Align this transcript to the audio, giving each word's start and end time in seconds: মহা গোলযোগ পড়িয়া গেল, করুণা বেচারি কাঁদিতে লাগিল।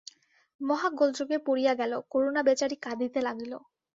মহা 0.61 0.87
গোলযোগ 0.93 1.29
পড়িয়া 1.45 1.73
গেল, 1.75 1.93
করুণা 2.09 2.41
বেচারি 2.43 2.75
কাঁদিতে 2.77 3.19
লাগিল। 3.21 3.53